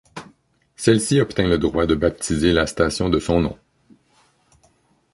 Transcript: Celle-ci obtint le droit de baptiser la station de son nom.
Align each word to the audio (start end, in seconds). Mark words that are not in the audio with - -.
Celle-ci 0.77 1.21
obtint 1.21 1.47
le 1.47 1.59
droit 1.59 1.85
de 1.85 1.93
baptiser 1.93 2.53
la 2.53 2.65
station 2.65 3.09
de 3.11 3.19
son 3.19 3.39
nom. 3.41 3.57